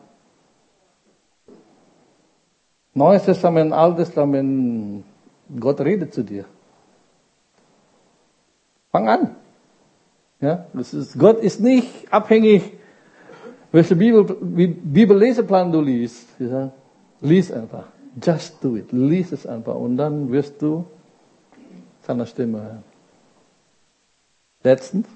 [2.93, 5.05] Neues Testament, Altes Testament,
[5.59, 6.45] Gott redet zu dir.
[8.91, 9.42] Fang an.
[10.43, 12.73] Ja, das ist, Gott ist nicht abhängig
[13.71, 16.69] welche Bibel, Bibelleseplan du liest, ja,
[17.21, 17.85] lies einfach.
[18.21, 18.91] Just do it.
[18.91, 19.73] Lies es einfach.
[19.75, 20.85] Und dann wirst du
[22.01, 22.83] seine Stimme hören.
[24.63, 25.07] Letztens.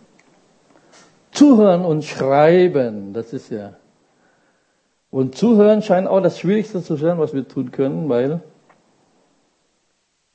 [1.31, 3.13] Zuhören und schreiben.
[3.13, 3.73] Das ist ja.
[5.11, 8.41] Und zuhören scheint auch das Schwierigste zu sein, was wir tun können, weil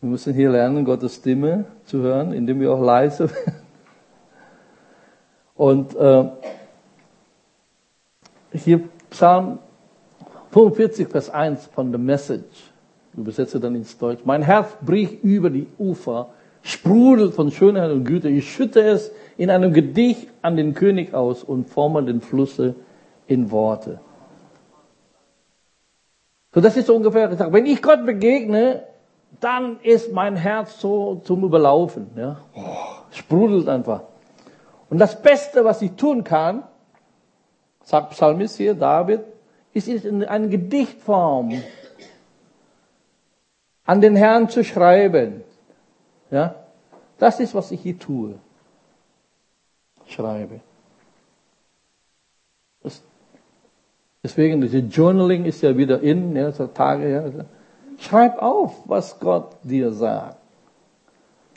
[0.01, 3.62] wir müssen hier lernen, Gottes Stimme zu hören, indem wir auch leise werden.
[5.55, 6.25] Und äh,
[8.53, 9.59] hier Psalm
[10.53, 12.73] 45, Vers 1 von The Message.
[13.15, 14.23] Übersetze dann ins Deutsch.
[14.25, 16.31] Mein Herz bricht über die Ufer,
[16.63, 18.29] sprudelt von Schönheit und Güte.
[18.29, 22.75] Ich schütte es in einem Gedicht an den König aus und forme den Flusse
[23.27, 24.01] in Worte.
[26.55, 27.53] So, das ist so ungefähr gesagt.
[27.53, 28.85] Wenn ich Gott begegne,
[29.41, 32.09] dann ist mein Herz so zum Überlaufen.
[32.17, 32.39] Ja?
[32.55, 32.61] Oh,
[33.11, 34.03] sprudelt einfach.
[34.93, 36.65] Und das Beste, was ich tun kann,
[37.83, 39.23] sagt Psalmist hier, David,
[39.73, 41.63] ist es in einer Gedichtform
[43.87, 45.45] an den Herrn zu schreiben.
[46.31, 46.57] Ja?
[47.17, 48.35] Das ist, was ich hier tue.
[50.09, 50.61] Schreibe.
[54.23, 57.45] Deswegen, diese Journaling ist ja wieder in, ja, so Tage, ja.
[57.97, 60.37] Schreib auf, was Gott dir sagt.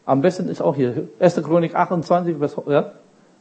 [0.05, 1.35] Am besten ist auch hier 1.
[1.43, 2.93] Chronik 28, Vers, ja,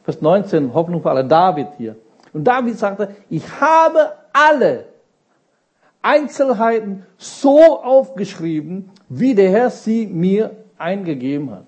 [0.04, 1.96] Vers 19, Hoffnung für alle, David hier.
[2.32, 4.86] Und David sagte, ich habe alle
[6.02, 11.66] Einzelheiten so aufgeschrieben, wie der Herr sie mir eingegeben hat.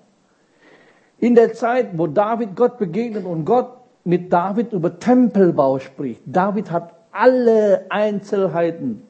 [1.17, 3.71] In der Zeit, wo David Gott begegnet und Gott
[4.03, 9.07] mit David über Tempelbau spricht, David hat alle Einzelheiten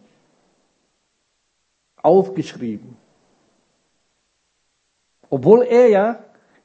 [2.01, 2.95] aufgeschrieben.
[5.29, 6.19] Obwohl er ja,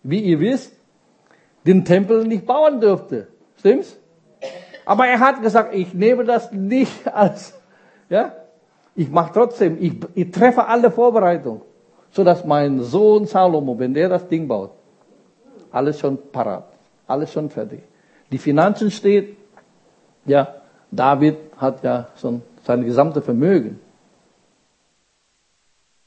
[0.05, 0.77] wie ihr wisst,
[1.67, 3.29] den Tempel nicht bauen dürfte.
[3.59, 3.97] Stimmt's?
[4.85, 7.59] Aber er hat gesagt, ich nehme das nicht als,
[8.09, 8.33] ja,
[8.95, 11.63] ich mache trotzdem, ich, ich treffe alle Vorbereitungen,
[12.11, 14.73] so dass mein Sohn Salomo, wenn der das Ding baut,
[15.71, 16.65] alles schon parat,
[17.07, 17.81] alles schon fertig.
[18.31, 19.37] Die Finanzen steht,
[20.27, 20.57] ja,
[20.91, 23.81] David hat ja schon sein gesamte Vermögen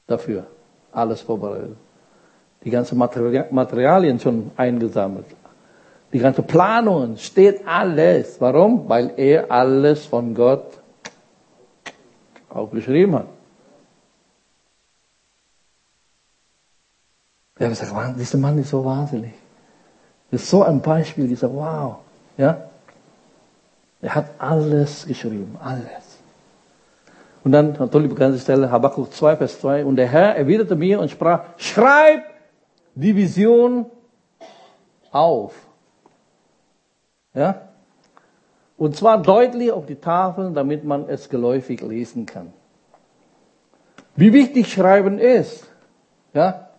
[0.08, 0.46] dafür
[0.91, 1.76] alles vorbereitet.
[2.63, 5.26] Die ganzen Materialien schon eingesammelt.
[6.15, 8.39] Die ganze Planungen steht alles.
[8.39, 8.88] Warum?
[8.88, 10.80] Weil er alles von Gott
[12.47, 13.25] aufgeschrieben hat.
[17.60, 19.34] Er hat gesagt, dieser Mann ist so wahnsinnig.
[20.32, 21.97] Das ist so ein Beispiel, dieser Wow.
[22.38, 22.63] Ja?
[24.01, 26.19] Er hat alles geschrieben, alles.
[27.43, 29.84] Und dann, tolle bekannte Stelle, Habakkuk 2, Vers 2.
[29.84, 32.23] Und der Herr erwiderte mir und sprach, schreib
[32.93, 33.88] die Vision
[35.12, 35.64] auf.
[37.36, 37.62] Ja?
[38.78, 42.54] Und zwar deutlich auf die Tafeln, damit man es geläufig lesen kann.
[44.15, 45.69] Wie wichtig Schreiben ist.
[46.34, 46.69] Ja?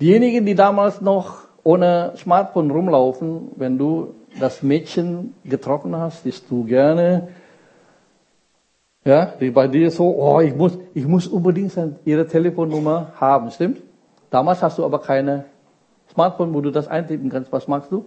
[0.00, 6.64] Diejenigen, die damals noch ohne Smartphone rumlaufen, wenn du das Mädchen getroffen hast, das du
[6.64, 7.28] gerne
[9.04, 11.72] ja, bei dir so, oh, ich muss, ich muss unbedingt
[12.04, 13.82] ihre Telefonnummer haben, stimmt?
[14.30, 15.46] Damals hast du aber keine
[16.12, 17.50] Smartphone, wo du das eintippen kannst.
[17.50, 18.04] Was machst du?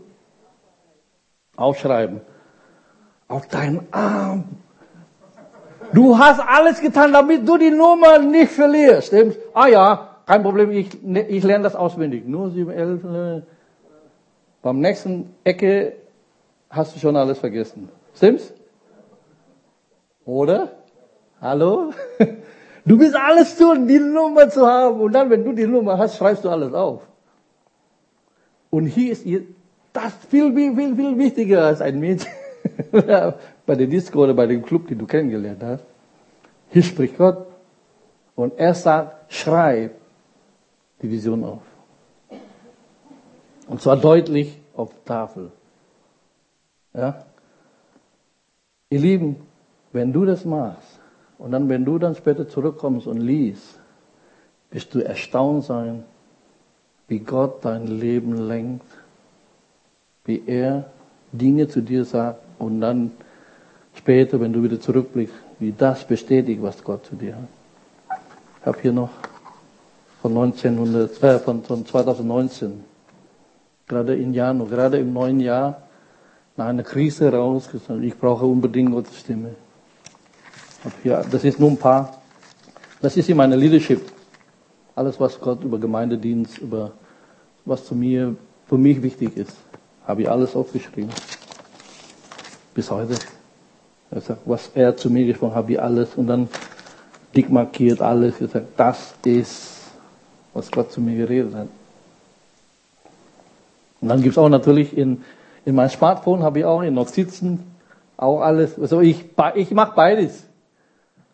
[1.55, 2.21] Aufschreiben.
[3.27, 4.45] Auf deinen Arm.
[5.93, 9.37] Du hast alles getan, damit du die Nummer nicht verlierst, stimmt?
[9.53, 12.25] Ah ja, kein Problem, ich, ne, ich lerne das auswendig.
[12.25, 13.41] Nur 7, 11, äh.
[14.61, 15.93] Beim nächsten Ecke
[16.69, 17.89] hast du schon alles vergessen.
[18.15, 18.53] Stimmt's?
[20.25, 20.71] Oder?
[21.41, 21.91] Hallo?
[22.85, 24.99] Du bist alles tun, die Nummer zu haben.
[24.99, 27.07] Und dann, wenn du die Nummer hast, schreibst du alles auf.
[28.69, 29.25] Und hier ist
[29.93, 32.31] das viel, viel, viel, viel wichtiger als ein Mädchen.
[32.91, 35.85] bei der Disco oder bei dem Club, den du kennengelernt hast.
[36.69, 37.47] Hier spricht Gott.
[38.35, 39.91] Und er sagt, schreib
[41.01, 41.61] die Vision auf.
[43.67, 45.51] Und zwar deutlich auf Tafel.
[46.93, 47.25] Ja?
[48.89, 49.35] Ihr Lieben,
[49.91, 50.99] wenn du das machst,
[51.37, 53.79] und dann, wenn du dann später zurückkommst und liest,
[54.71, 56.03] wirst du erstaunt sein,
[57.07, 58.85] wie Gott dein Leben lenkt,
[60.25, 60.85] wie er
[61.31, 63.11] Dinge zu dir sagt und dann
[63.95, 68.19] später, wenn du wieder zurückblickst, wie das bestätigt, was Gott zu dir hat.
[68.61, 69.09] Ich habe hier noch
[70.21, 72.83] von 1900, äh, von, von 2019,
[73.87, 75.83] gerade im Januar, gerade im neuen Jahr,
[76.55, 79.49] nach einer Krise raus, gesagt, ich brauche unbedingt Gottes Stimme.
[81.03, 82.21] Ja, das ist nur ein paar.
[83.01, 84.01] Das ist in meiner Leadership.
[84.95, 86.91] Alles, was Gott über Gemeindedienst, über
[87.65, 88.35] was zu mir,
[88.67, 89.57] für mich wichtig ist,
[90.07, 91.11] habe ich alles aufgeschrieben.
[92.73, 93.15] Bis heute.
[94.11, 96.49] Also, was er zu mir gesprochen hat, habe ich alles und dann
[97.35, 98.37] dick markiert alles.
[98.37, 99.91] Gesagt, das ist,
[100.53, 101.67] was Gott zu mir geredet hat.
[104.01, 105.23] Und dann gibt es auch natürlich in,
[105.65, 107.63] in meinem Smartphone habe ich auch in Notizen
[108.17, 108.77] auch alles.
[108.77, 110.43] Also ich, ich mache beides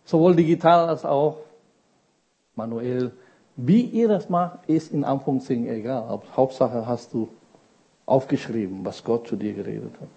[0.05, 1.38] sowohl digital als auch
[2.55, 3.12] manuell.
[3.55, 6.21] Wie ihr das macht, ist in Anführungszeichen egal.
[6.36, 7.29] Hauptsache hast du
[8.10, 10.08] aufgeschrieben, was Gott zu dir geredet hat.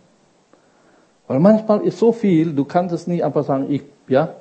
[1.29, 4.35] Weil manchmal ist so viel, du kannst es nicht einfach sagen, ich, ja,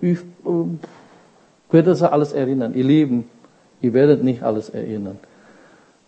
[0.00, 2.74] ich äh, werde das alles erinnern.
[2.74, 3.28] Ihr Lieben,
[3.80, 5.18] ihr werdet nicht alles erinnern.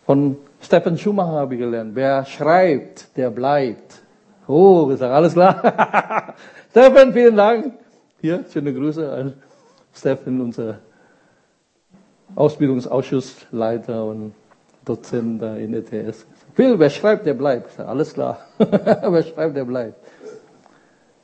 [0.07, 4.03] Von Stephen Schumacher habe ich gelernt, wer schreibt, der bleibt.
[4.47, 6.35] Oh, gesagt, alles klar.
[6.70, 7.74] Stephen, vielen Dank.
[8.20, 9.35] Hier, schöne Grüße an
[9.95, 10.79] Stefan, unser
[12.37, 14.35] Ausbildungsausschussleiter und
[14.85, 16.27] Dozent da in ETS.
[16.55, 17.78] Phil, wer schreibt, der bleibt.
[17.78, 18.38] Alles klar.
[18.59, 19.94] wer schreibt, der bleibt.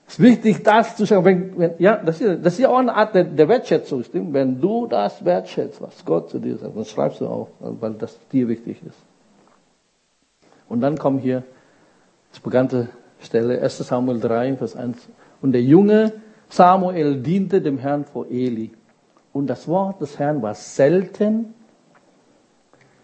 [0.07, 1.25] Es ist wichtig, das zu sagen.
[1.25, 4.05] Wenn, wenn, ja, das ist, das ist ja auch eine Art der, der Wertschätzung.
[4.05, 4.33] Stimmt?
[4.33, 8.17] Wenn du das wertschätzt, was Gott zu dir sagt, dann schreibst du auch, weil das
[8.33, 8.99] dir wichtig ist.
[10.69, 11.43] Und dann kommt hier
[12.31, 12.89] das bekannte
[13.21, 15.09] Stelle, 1 Samuel 3, Vers 1.
[15.43, 16.13] Und der Junge
[16.49, 18.71] Samuel diente dem Herrn vor Eli.
[19.33, 21.55] Und das Wort des Herrn war selten.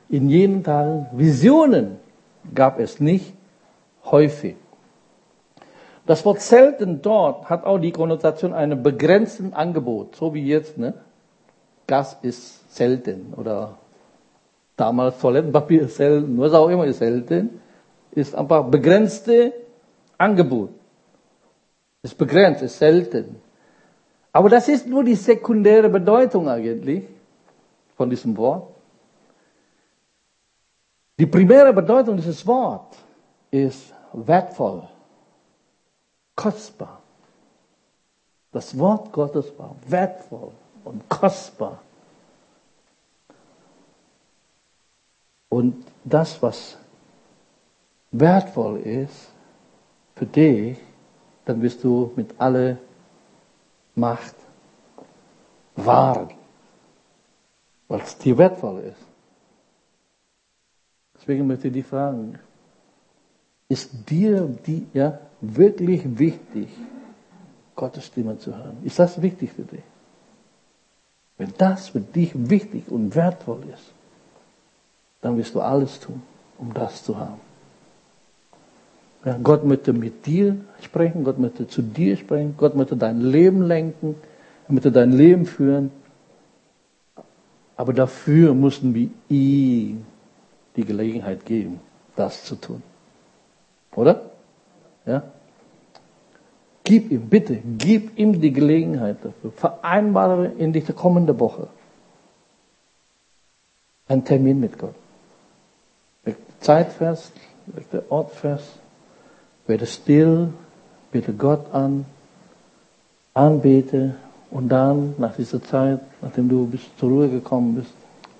[0.09, 1.97] In jenen Tagen Visionen
[2.55, 3.35] gab es nicht
[4.05, 4.57] häufig.
[6.07, 10.79] Das Wort selten dort hat auch die Konnotation eines begrenzten Angebot, so wie jetzt.
[10.79, 10.95] Ne?
[11.87, 13.79] Gas ist selten oder
[14.77, 17.61] damals Toilettenpapier ist selten, was auch immer ist selten,
[18.11, 19.53] ist einfach begrenzte
[20.19, 20.71] Angebot.
[22.03, 23.37] Ist begrenzt, ist selten.
[24.33, 27.05] Aber das ist nur die sekundäre Bedeutung eigentlich
[27.97, 28.72] von diesem Wort.
[31.19, 32.99] Die primäre Bedeutung dieses Wortes
[33.51, 34.89] ist wertvoll,
[36.35, 37.01] kostbar.
[38.51, 40.53] Das Wort Gottes war wertvoll
[40.85, 41.81] und kostbar.
[45.49, 46.79] Und das, was
[48.11, 49.31] wertvoll ist
[50.15, 50.79] für dich,
[51.45, 52.79] dann wirst du mit aller
[53.95, 54.35] Macht
[55.77, 56.31] wahren,
[57.89, 59.12] weil es dir wertvoll ist.
[61.23, 62.37] Deswegen möchte ich dich fragen,
[63.69, 66.69] ist dir die, ja, wirklich wichtig,
[67.77, 68.79] Gottes Stimme zu hören?
[68.83, 69.85] Ist das wichtig für dich?
[71.39, 73.93] Wenn das für dich wichtig und wertvoll ist,
[75.21, 76.23] dann wirst du alles tun,
[76.59, 77.41] um das zu haben.
[79.25, 83.63] Ja, Gott möchte mit dir sprechen, Gott möchte zu dir sprechen, Gott möchte dein Leben
[83.63, 84.17] lenken,
[84.67, 85.93] er möchte dein Leben führen.
[87.77, 90.05] Aber dafür mussten wir ihm
[90.77, 91.81] die Gelegenheit geben,
[92.17, 92.83] das zu tun.
[93.95, 94.31] Oder?
[95.07, 95.23] Ja?
[96.85, 99.53] Gib ihm, bitte, gib ihm die Gelegenheit dafür.
[99.53, 101.69] Vereinbare in dieser kommenden Woche
[104.09, 104.95] einen Termin mit Gott.
[106.25, 107.33] Leg Zeit fest,
[107.75, 108.83] leg der Ort fest
[109.67, 110.49] werde still,
[111.11, 112.05] bete Gott an,
[113.35, 114.15] anbete
[114.51, 117.93] und dann, nach dieser Zeit, nachdem du bis zur Ruhe gekommen bist,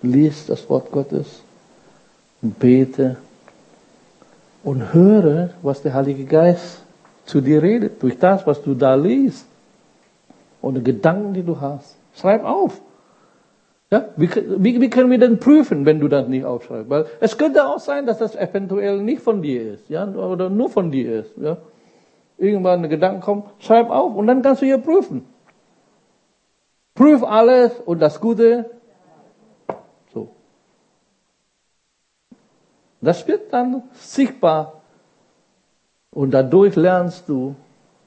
[0.03, 1.43] liest das Wort Gottes
[2.43, 3.17] bete
[4.63, 6.83] und höre, was der Heilige Geist
[7.25, 9.47] zu dir redet, durch das, was du da liest
[10.61, 11.97] und die Gedanken, die du hast.
[12.15, 12.81] Schreib auf.
[13.91, 16.89] Ja, wie, wie, wie, können wir denn prüfen, wenn du das nicht aufschreibst?
[16.89, 20.71] Weil es könnte auch sein, dass das eventuell nicht von dir ist, ja, oder nur
[20.71, 21.59] von dir ist, ja.
[22.39, 25.27] Irgendwann ein Gedanke kommt, schreib auf und dann kannst du hier prüfen.
[26.95, 28.71] Prüf alles und das Gute.
[30.13, 30.31] So.
[33.03, 34.81] Das wird dann sichtbar
[36.13, 37.57] und dadurch lernst du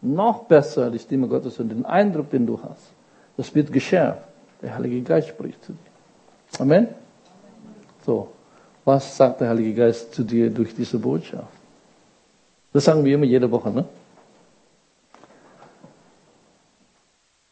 [0.01, 2.93] noch besser die Stimme Gottes und den Eindruck, den du hast.
[3.35, 4.23] Das wird geschärft.
[4.61, 6.61] Der Heilige Geist spricht zu dir.
[6.61, 6.87] Amen?
[8.05, 8.29] So,
[8.85, 11.51] was sagt der Heilige Geist zu dir durch diese Botschaft?
[12.71, 13.85] Das sagen wir immer jede Woche, ne?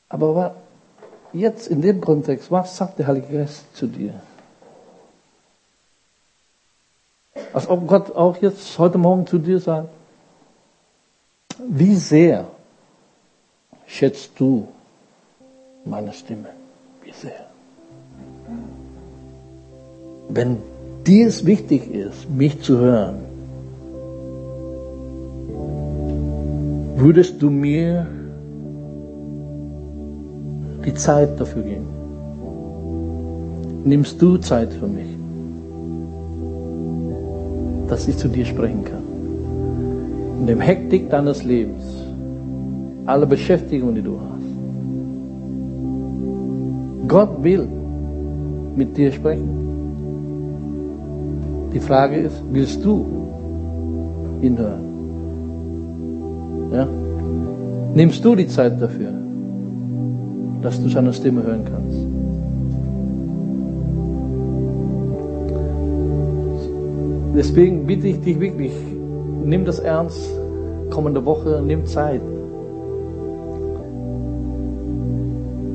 [0.08, 0.56] Aber
[1.34, 4.14] jetzt in dem Kontext, was sagt der Heilige Geist zu dir?
[7.54, 9.90] Als ob Gott auch jetzt heute Morgen zu dir sagt,
[11.68, 12.46] wie sehr
[13.86, 14.68] schätzt du
[15.86, 16.50] meine Stimme?
[17.24, 17.32] sehr.
[20.30, 20.58] Wenn
[21.06, 23.18] dir es wichtig ist, mich zu hören,
[26.96, 28.08] würdest du mir
[30.86, 31.88] die Zeit dafür geben?
[33.86, 35.12] Nimmst du Zeit für mich,
[37.88, 39.04] dass ich zu dir sprechen kann?
[40.40, 41.84] In dem Hektik deines Lebens,
[43.06, 44.34] alle Beschäftigungen, die du hast,
[47.08, 47.68] Gott will
[48.76, 49.50] mit dir sprechen.
[51.74, 53.06] Die Frage ist, willst du
[54.42, 54.84] ihn hören?
[56.72, 56.88] Ja?
[57.96, 59.12] Nimmst du die Zeit dafür,
[60.62, 61.93] dass du seine Stimme hören kannst?
[67.36, 68.74] Deswegen bitte ich dich wirklich,
[69.44, 70.30] nimm das ernst,
[70.92, 72.22] kommende Woche, nimm Zeit.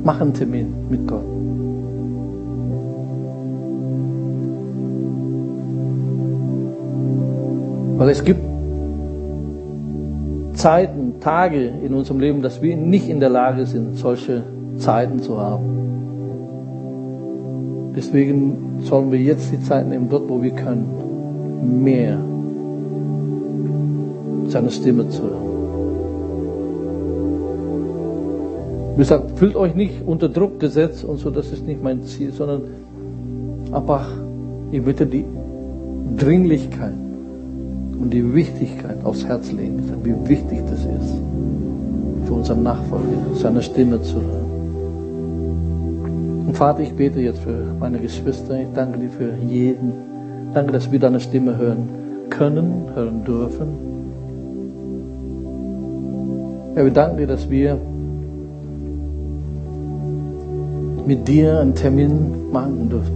[0.04, 1.24] Mach einen Termin mit Gott.
[7.98, 8.40] Weil es gibt
[10.52, 14.44] Zeiten, Tage in unserem Leben, dass wir nicht in der Lage sind, solche
[14.76, 15.78] Zeiten zu haben.
[17.96, 20.86] Deswegen sollen wir jetzt die Zeit nehmen, dort wo wir können,
[21.62, 22.18] mehr
[24.48, 25.48] seine Stimme zu hören.
[28.94, 32.32] Wie gesagt, fühlt euch nicht unter Druck gesetzt und so, das ist nicht mein Ziel,
[32.32, 32.62] sondern
[33.72, 34.08] einfach,
[34.72, 35.24] ich bitte die
[36.16, 36.94] Dringlichkeit
[38.00, 41.14] und die Wichtigkeit aufs Herz legen, wie wichtig das ist,
[42.26, 43.04] für unseren Nachfolger,
[43.34, 44.48] seine Stimme zu hören.
[46.48, 48.58] Und Vater, ich bete jetzt für meine Geschwister.
[48.58, 49.92] Ich danke dir für jeden.
[50.54, 51.88] Danke, dass wir deine Stimme hören
[52.30, 53.68] können, hören dürfen.
[56.74, 57.76] Ja, wir danken dir, dass wir
[61.06, 63.12] mit dir einen Termin machen dürfen.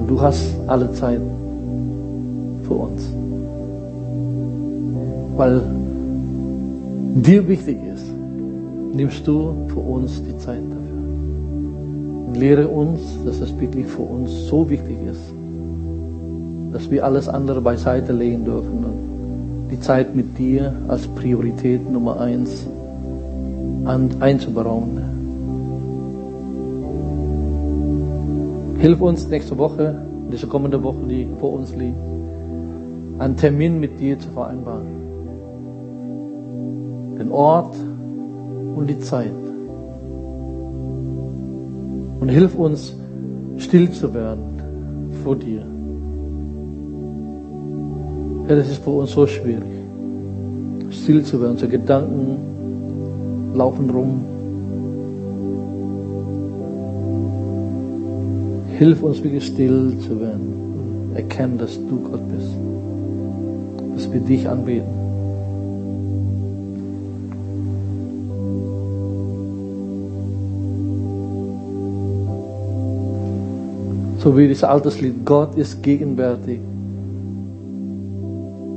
[0.00, 1.20] Und du hast alle Zeit
[2.64, 3.02] für uns.
[5.36, 5.62] Weil
[7.14, 8.04] dir wichtig ist,
[8.94, 12.26] nimmst du für uns die Zeit dafür.
[12.26, 15.39] Und lehre uns, dass es wirklich für uns so wichtig ist,
[16.72, 22.20] dass wir alles andere beiseite legen dürfen und die Zeit mit dir als Priorität Nummer
[22.20, 22.66] eins
[23.84, 25.00] einzubauen.
[28.78, 29.94] Hilf uns nächste Woche,
[30.32, 31.98] diese kommende Woche, die vor uns liegt,
[33.18, 34.86] einen Termin mit dir zu vereinbaren.
[37.18, 37.76] Den Ort
[38.76, 39.32] und die Zeit.
[42.20, 42.96] Und hilf uns,
[43.58, 44.62] still zu werden
[45.22, 45.66] vor dir.
[48.50, 49.62] Ja, das ist für uns so schwierig.
[50.90, 51.52] Still zu werden.
[51.52, 54.24] Unsere Gedanken laufen rum.
[58.76, 61.12] Hilf uns wirklich still zu werden.
[61.14, 62.50] Erkennen, dass du Gott bist.
[63.94, 64.98] Dass wir dich anbeten.
[74.18, 76.58] So wie das altes Lied, Gott ist gegenwärtig.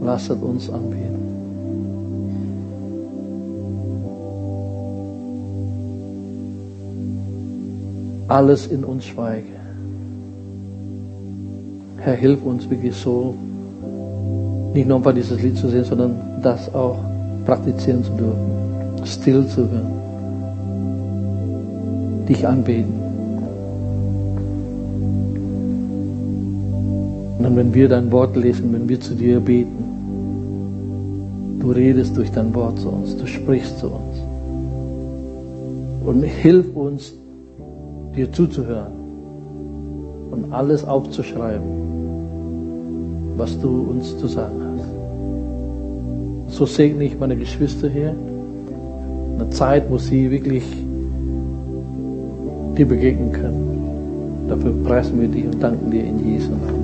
[0.03, 1.23] Lasset uns anbeten.
[8.27, 9.47] Alles in uns schweige.
[11.97, 13.35] Herr, hilf uns wirklich so,
[14.73, 16.97] nicht nur einfach dieses Lied zu sehen, sondern das auch
[17.45, 19.93] praktizieren zu dürfen, still zu werden,
[22.27, 23.03] dich anbeten.
[27.39, 29.92] Und wenn wir dein Wort lesen, wenn wir zu dir beten,
[31.63, 34.17] du redest durch dein Wort zu uns, du sprichst zu uns.
[36.05, 37.13] Und hilf uns,
[38.15, 38.91] dir zuzuhören
[40.29, 41.83] und alles aufzuschreiben
[43.37, 44.61] was du uns zu sagen
[46.47, 46.55] hast.
[46.55, 48.15] So segne ich meine Geschwister hier.
[49.35, 50.63] Eine Zeit, wo sie wirklich
[52.77, 54.47] dir begegnen können.
[54.47, 56.67] Dafür preisen wir dich und danken dir in Jesu Namen.
[56.67, 56.82] Amen.